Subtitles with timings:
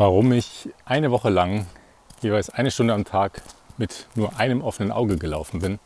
[0.00, 1.66] warum ich eine Woche lang
[2.22, 3.42] jeweils eine Stunde am Tag
[3.76, 5.78] mit nur einem offenen Auge gelaufen bin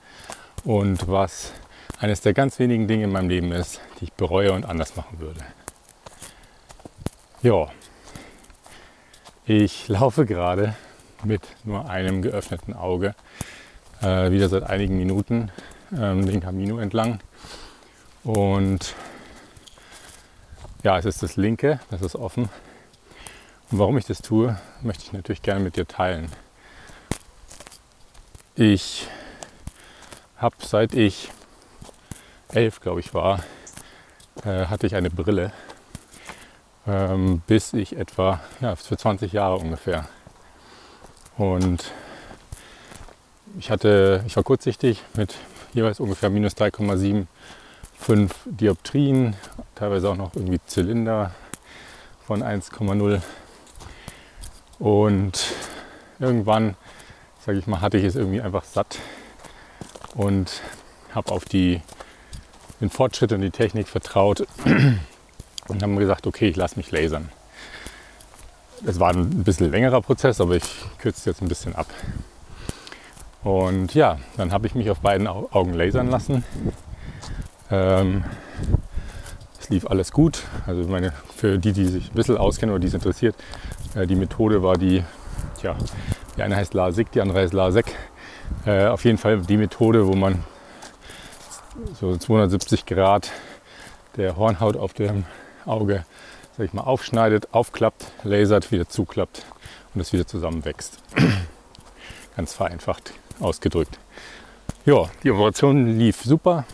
[0.62, 1.50] und was
[1.98, 5.18] eines der ganz wenigen Dinge in meinem Leben ist, die ich bereue und anders machen
[5.18, 5.40] würde.
[7.42, 7.66] Ja,
[9.46, 10.76] ich laufe gerade
[11.24, 13.16] mit nur einem geöffneten Auge
[14.00, 15.50] äh, wieder seit einigen Minuten
[15.92, 17.18] ähm, den Camino entlang
[18.22, 18.94] und
[20.84, 22.48] ja, es ist das linke, das ist offen.
[23.70, 26.30] Und warum ich das tue, möchte ich natürlich gerne mit dir teilen.
[28.56, 29.08] Ich
[30.36, 31.30] habe seit ich
[32.48, 33.42] elf, glaube ich, war,
[34.44, 35.52] äh, hatte ich eine Brille,
[36.86, 40.08] ähm, bis ich etwa ja, für 20 Jahre ungefähr.
[41.36, 41.92] Und
[43.58, 45.34] ich hatte, ich war kurzsichtig mit
[45.72, 47.26] jeweils ungefähr minus 3,75
[48.44, 49.36] Dioptrien,
[49.74, 51.32] teilweise auch noch irgendwie Zylinder
[52.26, 53.20] von 1,0.
[54.78, 55.52] Und
[56.18, 56.76] irgendwann,
[57.44, 58.98] sage ich mal, hatte ich es irgendwie einfach satt
[60.14, 60.62] und
[61.14, 61.80] habe auf die,
[62.80, 64.46] den Fortschritt und die Technik vertraut
[65.68, 67.28] und haben gesagt, okay, ich lasse mich lasern.
[68.86, 70.64] Es war ein bisschen längerer Prozess, aber ich
[70.98, 71.86] kürze jetzt ein bisschen ab.
[73.42, 76.44] Und ja, dann habe ich mich auf beiden Augen lasern lassen.
[77.70, 78.24] Ähm,
[79.64, 80.42] es lief alles gut.
[80.66, 83.34] Also meine, für die, die sich ein bisschen auskennen oder die es interessiert,
[83.94, 85.02] äh, die Methode war die,
[85.58, 85.74] tja,
[86.36, 87.86] die eine heißt LASIK, die andere heißt LASEK.
[88.66, 90.44] Äh, auf jeden Fall die Methode, wo man
[91.98, 93.30] so 270 Grad
[94.16, 95.24] der Hornhaut auf dem
[95.64, 96.04] Auge
[96.56, 99.44] sag ich mal, aufschneidet, aufklappt, lasert, wieder zuklappt
[99.94, 100.98] und es wieder zusammenwächst.
[102.36, 103.98] Ganz vereinfacht ausgedrückt.
[104.84, 106.64] Ja, die Operation lief super.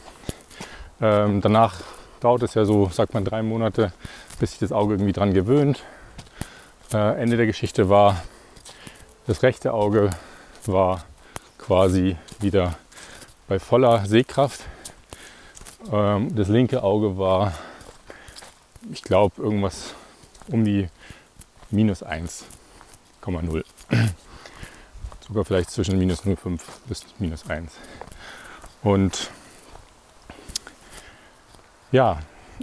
[1.00, 1.80] Ähm, danach
[2.20, 3.92] dauert es ja so, sagt man, drei Monate,
[4.38, 5.82] bis sich das Auge irgendwie dran gewöhnt.
[6.92, 8.22] Äh, Ende der Geschichte war,
[9.26, 10.10] das rechte Auge
[10.66, 11.04] war
[11.58, 12.76] quasi wieder
[13.48, 14.60] bei voller Sehkraft.
[15.92, 17.52] Ähm, das linke Auge war,
[18.92, 19.94] ich glaube, irgendwas
[20.48, 20.88] um die
[21.70, 23.64] minus 1,0.
[25.28, 27.72] Sogar vielleicht zwischen minus 0,5 bis minus 1.
[28.82, 29.30] Und
[31.92, 32.18] ja,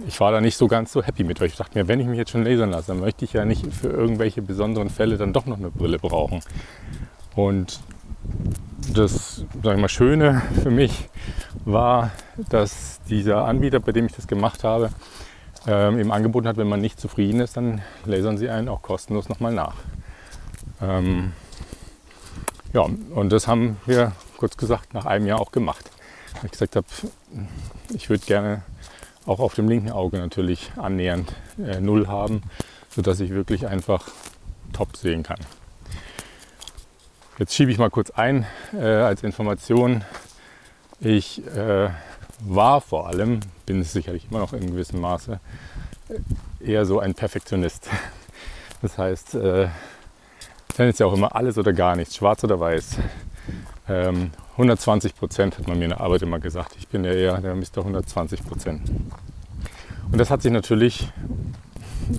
[0.06, 2.06] ich war da nicht so ganz so happy mit, weil ich dachte mir, wenn ich
[2.06, 5.32] mich jetzt schon lasern lasse, dann möchte ich ja nicht für irgendwelche besonderen Fälle dann
[5.32, 6.40] doch noch eine Brille brauchen.
[7.34, 7.80] Und
[8.94, 11.08] das sag ich mal, Schöne für mich
[11.64, 12.10] war,
[12.48, 14.90] dass dieser Anbieter, bei dem ich das gemacht habe,
[15.66, 19.28] ähm, eben angeboten hat, wenn man nicht zufrieden ist, dann lasern sie einen auch kostenlos
[19.28, 19.74] nochmal nach.
[20.80, 21.32] Ähm,
[22.72, 25.90] ja, und das haben wir kurz gesagt nach einem Jahr auch gemacht.
[26.34, 26.86] Weil ich gesagt habe,
[27.92, 28.62] ich würde gerne
[29.28, 32.42] auch auf dem linken Auge natürlich annähernd äh, null haben,
[32.88, 34.08] sodass ich wirklich einfach
[34.72, 35.38] top sehen kann.
[37.38, 40.02] Jetzt schiebe ich mal kurz ein äh, als Information.
[41.00, 41.90] Ich äh,
[42.40, 45.38] war vor allem, bin es sicherlich immer noch in gewissem Maße,
[46.60, 47.88] eher so ein Perfektionist.
[48.80, 49.66] Das heißt, äh,
[50.76, 52.98] ist ja auch immer alles oder gar nichts, schwarz oder weiß.
[53.88, 56.74] Ähm, 120 Prozent hat man mir in der Arbeit immer gesagt.
[56.80, 57.78] Ich bin ja eher der Mr.
[57.78, 58.90] 120 Prozent.
[60.10, 61.08] Und das hat sich natürlich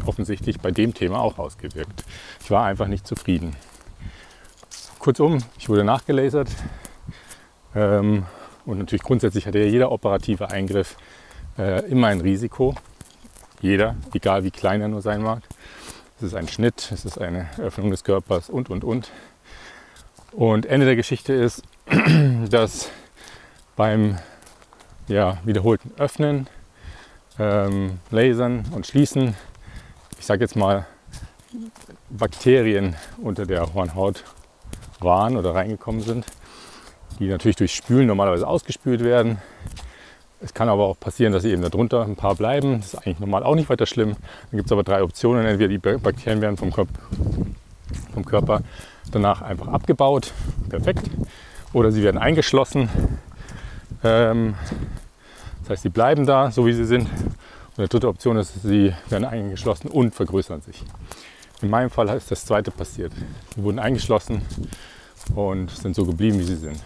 [0.05, 2.05] offensichtlich bei dem Thema auch ausgewirkt.
[2.41, 3.57] Ich war einfach nicht zufrieden.
[4.99, 6.47] Kurzum, ich wurde nachgelasert.
[7.75, 8.25] Ähm,
[8.65, 10.95] und natürlich grundsätzlich hat ja jeder operative Eingriff
[11.57, 12.73] äh, immer ein Risiko.
[13.59, 15.43] Jeder, egal wie klein er nur sein mag.
[16.15, 19.11] Es ist ein Schnitt, es ist eine Öffnung des Körpers und, und, und.
[20.31, 21.63] Und Ende der Geschichte ist,
[22.49, 22.89] dass
[23.75, 24.17] beim
[25.07, 26.47] ja, wiederholten Öffnen,
[27.39, 29.35] ähm, Lasern und Schließen,
[30.19, 30.85] ich sage jetzt mal,
[32.09, 34.23] Bakterien unter der Hornhaut
[34.99, 36.25] waren oder reingekommen sind,
[37.17, 39.39] die natürlich durch Spülen normalerweise ausgespült werden.
[40.41, 42.81] Es kann aber auch passieren, dass sie eben darunter ein paar bleiben.
[42.81, 44.11] Das ist eigentlich normal auch nicht weiter schlimm.
[44.11, 45.45] Dann gibt es aber drei Optionen.
[45.45, 48.61] Entweder die Bakterien werden vom, vom Körper
[49.11, 50.33] danach einfach abgebaut,
[50.69, 51.09] perfekt,
[51.73, 52.89] oder sie werden eingeschlossen.
[54.03, 54.55] Ähm,
[55.61, 57.07] das heißt, sie bleiben da, so wie sie sind.
[57.77, 60.83] Und die dritte Option ist, sie werden eingeschlossen und vergrößern sich.
[61.61, 63.11] In meinem Fall ist das zweite passiert.
[63.55, 64.41] Sie wurden eingeschlossen
[65.35, 66.81] und sind so geblieben, wie sie sind.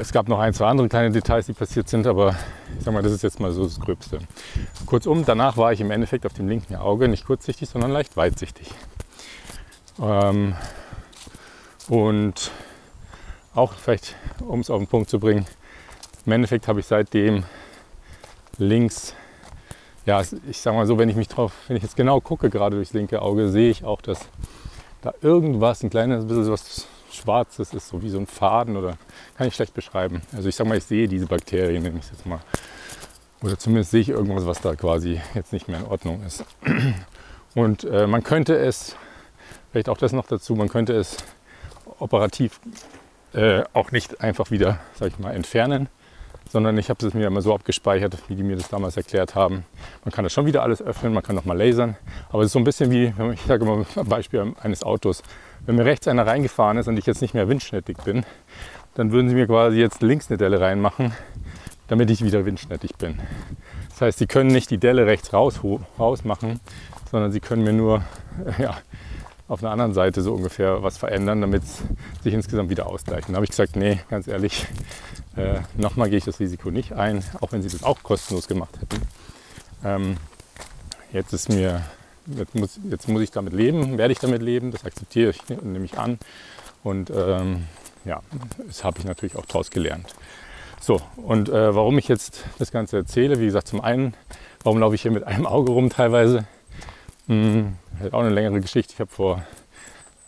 [0.00, 2.34] Es gab noch ein, zwei andere kleine Details, die passiert sind, aber
[2.78, 4.18] ich sag mal, das ist jetzt mal so das Gröbste.
[4.86, 8.70] Kurzum, danach war ich im Endeffekt auf dem linken Auge nicht kurzsichtig, sondern leicht weitsichtig.
[10.00, 10.54] Ähm,
[11.88, 12.50] und
[13.58, 14.16] auch vielleicht,
[14.46, 15.46] um es auf den Punkt zu bringen,
[16.26, 17.44] im Endeffekt habe ich seitdem
[18.58, 19.14] links
[20.08, 22.76] ja, ich sage mal so, wenn ich mich drauf, wenn ich jetzt genau gucke, gerade
[22.76, 24.20] durchs linke Auge, sehe ich auch, dass
[25.02, 28.96] da irgendwas, ein kleines bisschen was Schwarzes ist, so wie so ein Faden oder
[29.36, 30.22] kann ich schlecht beschreiben.
[30.34, 32.40] Also ich sage mal, ich sehe diese Bakterien, nenne ich jetzt mal.
[33.42, 36.42] Oder zumindest sehe ich irgendwas, was da quasi jetzt nicht mehr in Ordnung ist.
[37.54, 38.96] Und äh, man könnte es,
[39.72, 41.18] vielleicht auch das noch dazu, man könnte es
[41.98, 42.60] operativ
[43.34, 45.88] äh, auch nicht einfach wieder, sag ich mal, entfernen,
[46.48, 49.64] sondern ich habe es mir immer so abgespeichert, wie die mir das damals erklärt haben.
[50.04, 51.96] Man kann das schon wieder alles öffnen, man kann noch mal lasern,
[52.30, 55.22] aber es ist so ein bisschen wie, ich sage immer Beispiel eines Autos.
[55.66, 58.24] Wenn mir rechts einer reingefahren ist und ich jetzt nicht mehr windschnittig bin,
[58.94, 61.12] dann würden sie mir quasi jetzt links eine Delle reinmachen,
[61.88, 63.18] damit ich wieder windschnittig bin.
[63.90, 65.60] Das heißt, sie können nicht die Delle rechts raus,
[65.98, 66.60] raus machen,
[67.10, 68.02] sondern sie können mir nur
[68.58, 68.78] ja,
[69.48, 71.82] auf einer anderen Seite so ungefähr was verändern, damit es
[72.22, 73.28] sich insgesamt wieder ausgleicht.
[73.28, 74.66] Dann habe ich gesagt, nee, ganz ehrlich,
[75.36, 78.78] äh, nochmal gehe ich das Risiko nicht ein, auch wenn sie das auch kostenlos gemacht
[78.80, 79.02] hätten.
[79.84, 80.16] Ähm,
[81.12, 81.82] jetzt ist mir,
[82.26, 85.72] jetzt muss, jetzt muss ich damit leben, werde ich damit leben, das akzeptiere ich und
[85.72, 86.18] nehme ich an.
[86.84, 87.64] Und ähm,
[88.04, 88.20] ja,
[88.66, 90.14] das habe ich natürlich auch daraus gelernt.
[90.80, 94.14] So, und äh, warum ich jetzt das Ganze erzähle, wie gesagt, zum einen,
[94.62, 96.46] warum laufe ich hier mit einem Auge rum teilweise,
[97.26, 97.74] hm,
[98.12, 98.94] auch eine längere Geschichte.
[98.94, 99.42] Ich habe vor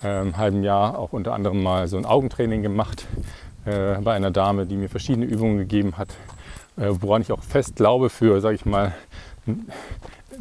[0.02, 3.06] einem ähm, halben Jahr auch unter anderem mal so ein Augentraining gemacht
[3.64, 6.10] äh, bei einer Dame, die mir verschiedene Übungen gegeben hat,
[6.76, 8.94] äh, woran ich auch fest glaube für, sage ich mal,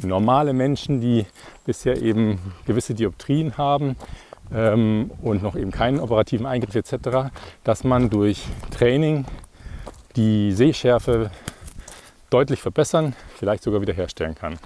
[0.02, 1.26] normale Menschen, die
[1.66, 3.96] bisher eben gewisse Dioptrien haben
[4.54, 7.32] ähm, und noch eben keinen operativen Eingriff etc.,
[7.64, 9.26] dass man durch Training
[10.16, 11.32] die Sehschärfe
[12.30, 14.58] deutlich verbessern, vielleicht sogar wiederherstellen kann.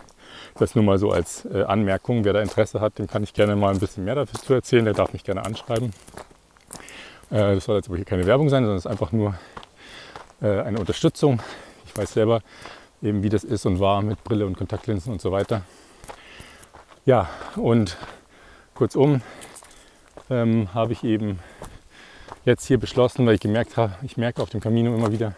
[0.59, 2.25] Das nur mal so als äh, Anmerkung.
[2.25, 4.85] Wer da Interesse hat, dem kann ich gerne mal ein bisschen mehr dazu erzählen.
[4.85, 5.91] Der darf mich gerne anschreiben.
[7.31, 9.35] Äh, das soll jetzt aber hier keine Werbung sein, sondern es ist einfach nur
[10.41, 11.41] äh, eine Unterstützung.
[11.85, 12.41] Ich weiß selber
[13.01, 15.63] eben, wie das ist und war mit Brille und Kontaktlinsen und so weiter.
[17.05, 17.97] Ja, und
[18.75, 19.21] kurzum
[20.29, 21.39] ähm, habe ich eben
[22.45, 25.35] jetzt hier beschlossen, weil ich gemerkt habe, ich merke auf dem Camino immer wieder,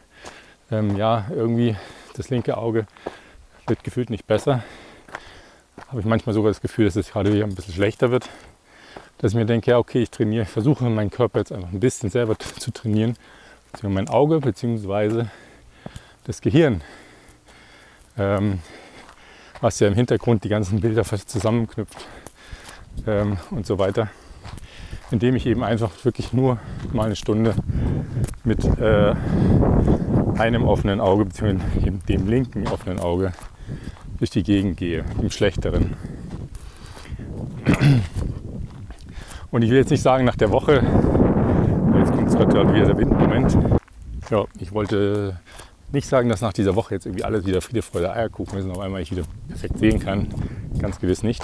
[0.71, 1.75] ähm, ja, irgendwie
[2.15, 2.85] das linke Auge
[3.67, 4.63] wird gefühlt nicht besser
[5.95, 8.29] habe ich manchmal sogar das Gefühl, dass es gerade wieder ein bisschen schlechter wird.
[9.19, 11.79] Dass ich mir denke, ja, okay, ich trainiere, ich versuche meinen Körper jetzt einfach ein
[11.79, 13.15] bisschen selber zu trainieren.
[13.81, 15.23] Mein Auge bzw.
[16.25, 16.81] das Gehirn,
[18.17, 18.59] ähm,
[19.61, 22.05] was ja im Hintergrund die ganzen Bilder zusammenknüpft
[23.07, 24.09] ähm, und so weiter.
[25.11, 26.59] Indem ich eben einfach wirklich nur
[26.91, 27.55] mal eine Stunde
[28.43, 29.15] mit äh,
[30.37, 33.31] einem offenen Auge, beziehungsweise dem linken offenen Auge,
[34.17, 35.93] durch die Gegend gehe, im schlechteren.
[39.51, 40.83] Und ich will jetzt nicht sagen nach der Woche,
[41.97, 43.57] jetzt kommt gerade wieder der Windmoment.
[44.29, 45.39] Ja, ich wollte
[45.91, 48.71] nicht sagen, dass nach dieser Woche jetzt irgendwie alles wieder Friede, Freude, Eierkuchen ist und
[48.71, 50.27] auf einmal ich wieder perfekt sehen kann.
[50.79, 51.43] Ganz gewiss nicht.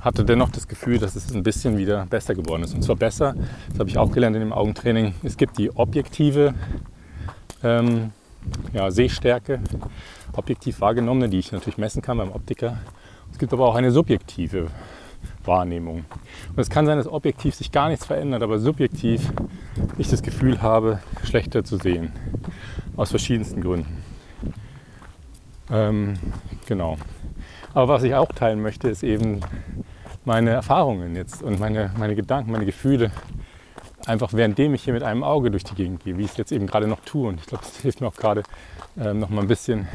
[0.00, 2.74] Hatte dennoch das Gefühl, dass es ein bisschen wieder besser geworden ist.
[2.74, 3.34] Und zwar besser,
[3.70, 5.14] das habe ich auch gelernt in dem Augentraining.
[5.22, 6.54] Es gibt die objektive
[7.62, 8.12] ähm,
[8.72, 9.60] ja, Sehstärke,
[10.36, 12.78] objektiv wahrgenommene, die ich natürlich messen kann beim Optiker.
[13.32, 14.68] Es gibt aber auch eine subjektive
[15.44, 16.04] Wahrnehmung.
[16.50, 19.32] Und es kann sein, dass objektiv sich gar nichts verändert, aber subjektiv
[19.98, 22.12] ich das Gefühl habe, schlechter zu sehen.
[22.96, 24.02] Aus verschiedensten Gründen.
[25.70, 26.14] Ähm,
[26.66, 26.96] genau.
[27.72, 29.40] Aber was ich auch teilen möchte, ist eben
[30.24, 33.10] meine Erfahrungen jetzt und meine, meine Gedanken, meine Gefühle
[34.06, 36.52] einfach währenddem ich hier mit einem Auge durch die Gegend gehe, wie ich es jetzt
[36.52, 37.28] eben gerade noch tue.
[37.28, 38.42] Und ich glaube, das hilft mir auch gerade
[38.98, 39.88] ähm, noch mal ein bisschen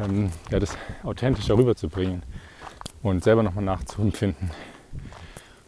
[0.00, 2.22] ähm, ja, das authentischer rüberzubringen
[3.02, 4.50] und selber noch mal nachzuempfinden.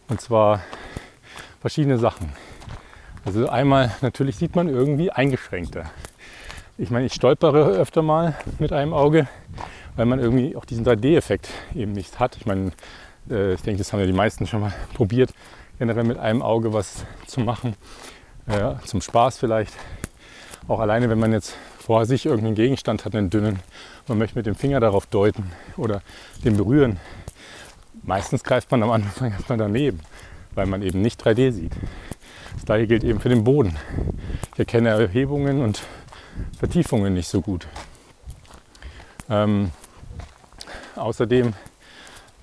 [0.09, 0.61] Und zwar
[1.61, 2.33] verschiedene Sachen.
[3.25, 5.89] Also einmal natürlich sieht man irgendwie eingeschränkter.
[6.77, 9.27] Ich meine, ich stolpere öfter mal mit einem Auge,
[9.95, 12.35] weil man irgendwie auch diesen 3D-Effekt eben nicht hat.
[12.37, 12.71] Ich meine,
[13.29, 15.33] äh, ich denke, das haben ja die meisten schon mal probiert,
[15.79, 17.75] generell mit einem Auge was zu machen.
[18.47, 19.73] Äh, zum Spaß vielleicht.
[20.67, 23.59] Auch alleine, wenn man jetzt vor sich irgendeinen Gegenstand hat, einen dünnen,
[24.07, 26.01] man möchte mit dem Finger darauf deuten oder
[26.45, 26.97] den berühren.
[28.03, 29.99] Meistens greift man am Anfang erstmal daneben,
[30.55, 31.73] weil man eben nicht 3D sieht.
[32.55, 33.75] Das gleiche gilt eben für den Boden.
[34.53, 35.83] Ich erkenne Erhebungen und
[36.57, 37.67] Vertiefungen nicht so gut.
[39.29, 39.71] Ähm,
[40.95, 41.53] außerdem,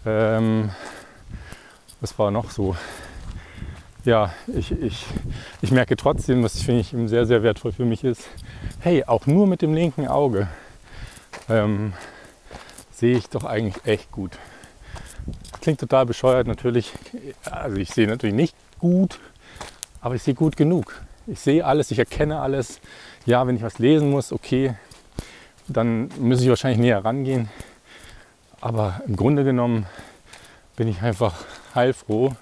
[0.05, 0.69] ähm,
[2.03, 2.77] was war noch so?
[4.05, 5.07] ja, ich, ich,
[5.61, 8.29] ich merke trotzdem, was finde ich sehr, sehr wertvoll für mich ist,
[8.81, 10.49] hey, auch nur mit dem linken Auge
[11.49, 11.93] ähm,
[12.93, 14.39] sehe ich doch eigentlich echt gut.
[15.61, 16.93] Klingt total bescheuert natürlich.
[17.45, 19.19] Also ich sehe natürlich nicht gut,
[20.01, 21.03] aber ich sehe gut genug.
[21.27, 22.81] Ich sehe alles, ich erkenne alles.
[23.27, 24.75] Ja, wenn ich was lesen muss, okay,
[25.69, 27.49] dann muss ich wahrscheinlich näher rangehen.
[28.61, 29.87] Aber im Grunde genommen
[30.77, 31.35] bin ich einfach
[31.75, 32.33] heilfroh,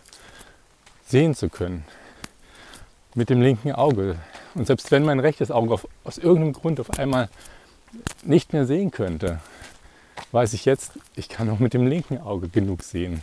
[1.07, 1.85] sehen zu können.
[3.15, 4.17] Mit dem linken Auge.
[4.59, 7.29] Und selbst wenn mein rechtes Auge auf, aus irgendeinem Grund auf einmal
[8.25, 9.39] nicht mehr sehen könnte,
[10.33, 13.23] weiß ich jetzt, ich kann auch mit dem linken Auge genug sehen.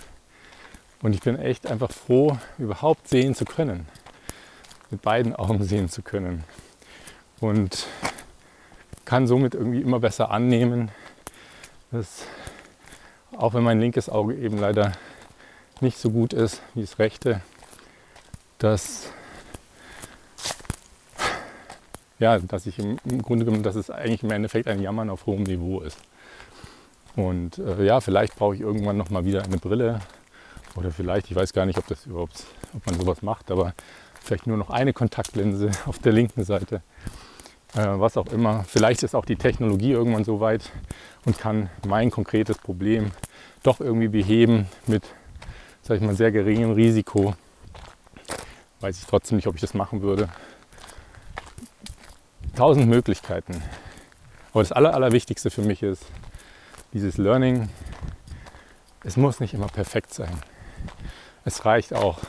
[1.02, 3.86] Und ich bin echt einfach froh, überhaupt sehen zu können.
[4.90, 6.46] Mit beiden Augen sehen zu können.
[7.42, 7.86] Und
[9.04, 10.90] kann somit irgendwie immer besser annehmen,
[11.92, 12.24] dass
[13.36, 14.94] auch wenn mein linkes Auge eben leider
[15.82, 17.42] nicht so gut ist wie das rechte,
[18.58, 19.10] dass,
[22.20, 25.44] ja, dass ich im, Grunde genommen, dass es eigentlich im Endeffekt ein Jammern auf hohem
[25.44, 25.98] Niveau ist.
[27.16, 30.02] Und äh, ja, vielleicht brauche ich irgendwann noch mal wieder eine Brille
[30.76, 32.44] oder vielleicht, ich weiß gar nicht, ob das überhaupt,
[32.74, 33.74] ob man sowas macht, aber
[34.22, 36.82] vielleicht nur noch eine Kontaktlinse auf der linken Seite.
[37.74, 38.64] Äh, was auch immer.
[38.66, 40.72] Vielleicht ist auch die Technologie irgendwann so weit
[41.26, 43.12] und kann mein konkretes Problem
[43.64, 45.04] doch irgendwie beheben mit,
[45.82, 47.34] sag ich mal, sehr geringem Risiko.
[48.80, 50.30] Weiß ich trotzdem nicht, ob ich das machen würde.
[52.56, 53.62] Tausend Möglichkeiten.
[54.54, 56.06] Aber das Aller, Allerwichtigste für mich ist,
[56.94, 57.68] dieses Learning,
[59.04, 60.32] es muss nicht immer perfekt sein.
[61.44, 62.20] Es reicht auch,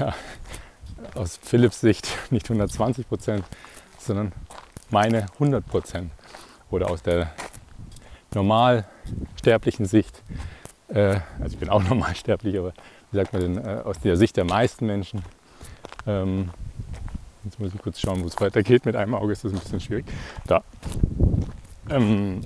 [0.00, 0.14] ja,
[1.14, 3.44] aus Philips Sicht nicht 120 Prozent,
[4.00, 4.32] sondern
[4.90, 6.10] meine 100 Prozent.
[6.70, 7.30] Oder aus der
[8.34, 10.24] normalsterblichen Sicht,
[10.88, 12.72] äh, also ich bin auch normalsterblich, aber
[13.12, 15.22] wie sagt man denn, äh, aus der Sicht der meisten Menschen,
[16.04, 16.50] ähm,
[17.44, 19.80] jetzt muss ich kurz schauen, wo es weitergeht, mit einem Auge ist das ein bisschen
[19.80, 20.06] schwierig,
[20.46, 20.62] da,
[21.90, 22.40] ähm,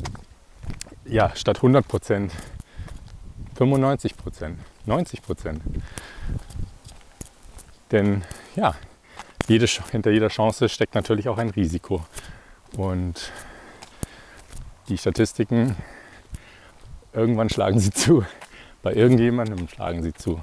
[1.05, 2.33] ja, statt 100 Prozent
[3.59, 5.61] 95 Prozent, 90 Prozent.
[7.91, 8.23] Denn
[8.55, 8.75] ja,
[9.49, 12.05] jede, hinter jeder Chance steckt natürlich auch ein Risiko.
[12.77, 13.33] Und
[14.89, 15.75] die Statistiken,
[17.13, 18.25] irgendwann schlagen sie zu.
[18.83, 20.41] Bei irgendjemandem schlagen sie zu.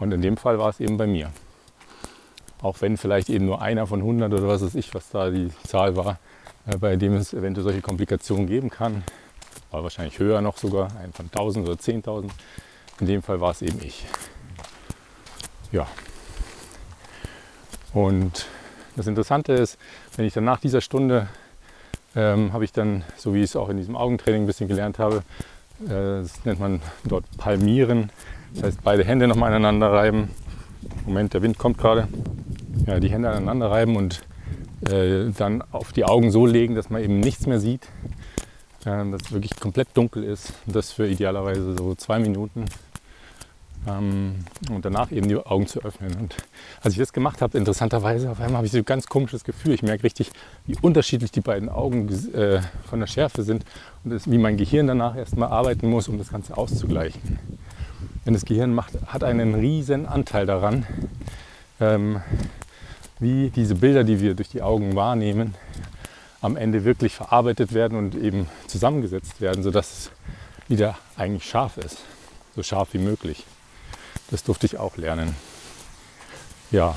[0.00, 1.30] Und in dem Fall war es eben bei mir.
[2.64, 5.50] Auch wenn vielleicht eben nur einer von 100 oder was weiß ich, was da die
[5.66, 6.18] Zahl war,
[6.66, 9.04] äh, bei dem es eventuell solche Komplikationen geben kann.
[9.70, 12.30] War wahrscheinlich höher noch sogar, ein von 1000 oder 10.000.
[13.00, 14.06] In dem Fall war es eben ich.
[15.72, 15.86] Ja.
[17.92, 18.46] Und
[18.96, 19.76] das Interessante ist,
[20.16, 21.28] wenn ich dann nach dieser Stunde
[22.16, 24.98] ähm, habe ich dann, so wie ich es auch in diesem Augentraining ein bisschen gelernt
[24.98, 25.16] habe,
[25.84, 28.10] äh, das nennt man dort Palmieren.
[28.54, 30.30] Das heißt, beide Hände nochmal aneinander reiben.
[31.04, 32.08] Moment, der Wind kommt gerade.
[32.86, 34.22] Ja, die Hände aneinander reiben und
[34.88, 37.88] äh, dann auf die Augen so legen, dass man eben nichts mehr sieht.
[38.84, 40.52] Äh, dass es wirklich komplett dunkel ist.
[40.66, 42.66] Das für idealerweise so zwei Minuten.
[43.86, 46.14] Ähm, und danach eben die Augen zu öffnen.
[46.16, 46.36] Und
[46.82, 49.72] als ich das gemacht habe, interessanterweise, auf einmal habe ich so ein ganz komisches Gefühl.
[49.72, 50.30] Ich merke richtig,
[50.66, 53.64] wie unterschiedlich die beiden Augen äh, von der Schärfe sind
[54.04, 57.38] und das, wie mein Gehirn danach erstmal arbeiten muss, um das Ganze auszugleichen.
[58.24, 60.86] Denn das Gehirn macht, hat einen riesen Anteil daran,
[61.78, 62.22] ähm,
[63.18, 65.54] wie diese Bilder, die wir durch die Augen wahrnehmen,
[66.40, 70.10] am Ende wirklich verarbeitet werden und eben zusammengesetzt werden, sodass es
[70.68, 71.98] wieder eigentlich scharf ist.
[72.54, 73.44] So scharf wie möglich.
[74.30, 75.34] Das durfte ich auch lernen.
[76.70, 76.94] Ja,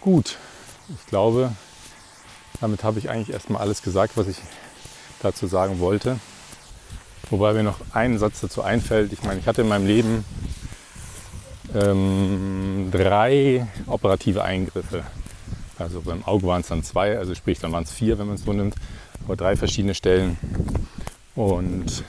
[0.00, 0.38] gut.
[0.88, 1.52] Ich glaube,
[2.60, 4.38] damit habe ich eigentlich erstmal alles gesagt, was ich
[5.20, 6.18] dazu sagen wollte.
[7.30, 9.12] Wobei mir noch ein Satz dazu einfällt.
[9.12, 10.24] Ich meine, ich hatte in meinem Leben
[11.74, 15.04] ähm, drei operative Eingriffe.
[15.78, 18.36] Also beim Auge waren es dann zwei, also sprich, dann waren es vier, wenn man
[18.36, 18.76] es so nimmt,
[19.24, 20.36] aber drei verschiedene Stellen.
[21.34, 22.04] Und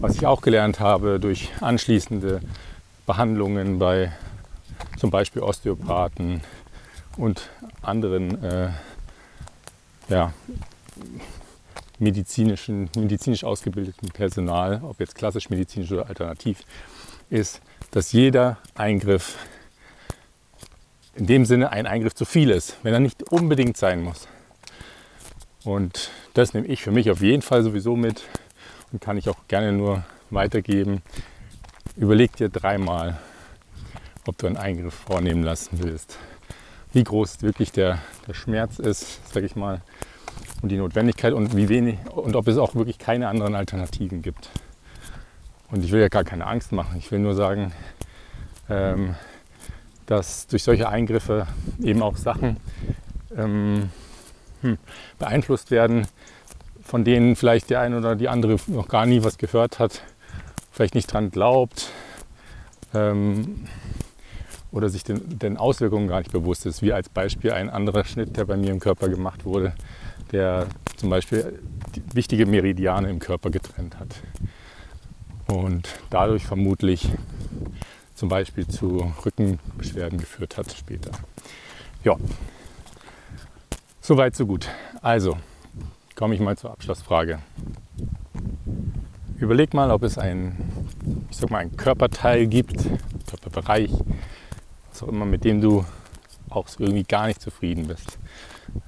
[0.00, 2.40] was ich auch gelernt habe durch anschließende
[3.06, 4.12] Behandlungen bei
[4.98, 6.42] zum Beispiel Osteopathen
[7.16, 7.48] und
[7.82, 8.70] anderen äh,
[10.08, 10.32] ja,
[11.98, 16.60] medizinischen, medizinisch ausgebildeten Personal, ob jetzt klassisch medizinisch oder alternativ,
[17.30, 17.60] ist,
[17.94, 19.38] dass jeder Eingriff
[21.14, 24.26] in dem Sinne ein Eingriff zu viel ist, wenn er nicht unbedingt sein muss.
[25.62, 28.24] Und das nehme ich für mich auf jeden Fall sowieso mit
[28.90, 31.02] und kann ich auch gerne nur weitergeben.
[31.96, 33.16] Überleg dir dreimal,
[34.26, 36.18] ob du einen Eingriff vornehmen lassen willst.
[36.92, 39.82] Wie groß wirklich der, der Schmerz ist, sage ich mal,
[40.62, 44.50] und die Notwendigkeit und wie wenig und ob es auch wirklich keine anderen Alternativen gibt.
[45.70, 46.96] Und ich will ja gar keine Angst machen.
[46.98, 47.72] Ich will nur sagen,
[48.68, 49.14] ähm,
[50.06, 51.46] dass durch solche Eingriffe
[51.82, 52.58] eben auch Sachen
[53.36, 53.90] ähm,
[54.60, 54.78] hm,
[55.18, 56.06] beeinflusst werden,
[56.82, 60.02] von denen vielleicht der eine oder die andere noch gar nie was gehört hat
[60.74, 61.90] vielleicht nicht dran glaubt
[62.94, 63.66] ähm,
[64.72, 68.36] oder sich den, den, Auswirkungen gar nicht bewusst ist, wie als Beispiel ein anderer Schnitt,
[68.36, 69.72] der bei mir im Körper gemacht wurde,
[70.32, 70.66] der
[70.96, 71.60] zum Beispiel
[72.12, 74.16] wichtige Meridiane im Körper getrennt hat.
[75.46, 77.08] Und dadurch vermutlich
[78.14, 81.10] zum Beispiel zu Rückenbeschwerden geführt hat später.
[82.04, 82.16] Ja,
[84.00, 84.68] soweit, so gut.
[85.02, 85.36] Also,
[86.14, 87.40] komme ich mal zur Abschlussfrage.
[89.36, 90.56] Überleg mal, ob es ein,
[91.30, 92.86] ich sag mal, ein Körperteil gibt,
[93.26, 93.90] Körperbereich,
[94.90, 95.84] was auch immer, mit dem du
[96.50, 98.18] auch irgendwie gar nicht zufrieden bist.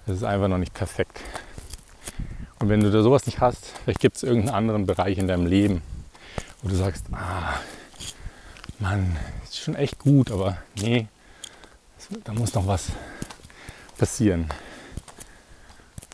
[0.06, 1.20] Es ist einfach noch nicht perfekt.
[2.58, 5.46] Und wenn du da sowas nicht hast, vielleicht gibt es irgendeinen anderen Bereich in deinem
[5.46, 5.82] Leben,
[6.62, 7.60] wo du sagst, ah,
[8.78, 11.08] Mann, ist schon echt gut, aber nee,
[12.24, 12.92] da muss noch was
[13.98, 14.48] passieren.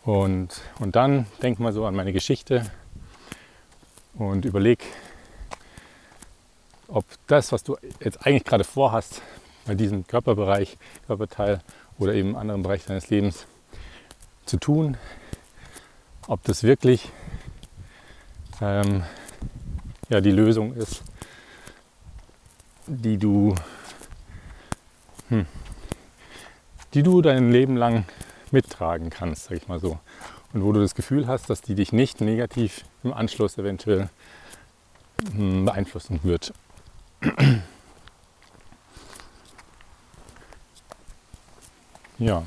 [0.05, 2.71] Und, und dann denk mal so an meine Geschichte
[4.15, 4.85] und überleg,
[6.89, 9.23] ob das, was du jetzt eigentlich gerade vorhast,
[9.65, 11.61] bei diesem Körperbereich, Körperteil
[11.99, 13.47] oder eben anderen Bereich deines Lebens
[14.45, 14.97] zu tun,
[16.27, 17.11] ob das wirklich
[18.61, 19.05] ähm,
[20.09, 21.03] ja, die Lösung ist,
[22.87, 23.55] die du,
[25.29, 25.47] hm,
[26.95, 28.05] die du dein Leben lang
[28.51, 29.99] mittragen kannst, sag ich mal so.
[30.53, 34.11] Und wo du das Gefühl hast, dass die dich nicht negativ im Anschluss eventuell
[35.35, 36.53] hm, beeinflussen wird.
[42.19, 42.45] Ja.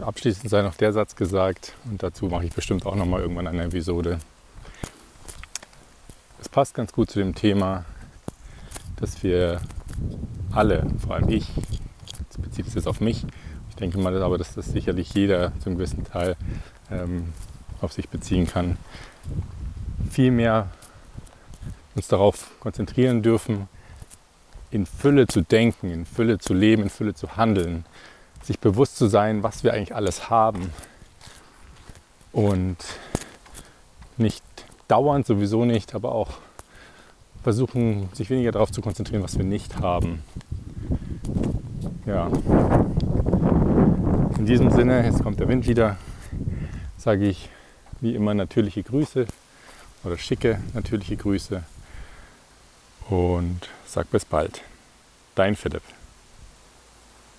[0.00, 3.46] Abschließend sei noch der Satz gesagt und dazu mache ich bestimmt auch noch mal irgendwann
[3.46, 4.18] eine Episode.
[6.40, 7.84] Es passt ganz gut zu dem Thema,
[8.96, 9.60] dass wir
[10.52, 11.48] alle, vor allem ich,
[12.18, 13.24] jetzt bezieht es jetzt auf mich,
[13.70, 16.36] ich denke mal aber, dass das sicherlich jeder zu einem gewissen Teil
[16.90, 17.32] ähm,
[17.80, 18.76] auf sich beziehen kann,
[20.10, 20.68] viel mehr
[21.94, 23.68] uns darauf konzentrieren dürfen,
[24.70, 27.84] in Fülle zu denken, in Fülle zu leben, in Fülle zu handeln,
[28.42, 30.72] sich bewusst zu sein, was wir eigentlich alles haben
[32.32, 32.76] und
[34.16, 34.42] nicht
[34.88, 36.30] dauernd sowieso nicht, aber auch
[37.42, 40.22] versuchen, sich weniger darauf zu konzentrieren, was wir nicht haben.
[42.06, 42.26] Ja.
[44.38, 45.96] In diesem Sinne, jetzt kommt der Wind wieder,
[46.96, 47.48] sage ich
[48.00, 49.26] wie immer natürliche Grüße
[50.04, 51.62] oder schicke natürliche Grüße
[53.10, 54.62] und sag bis bald.
[55.34, 55.82] Dein Philipp.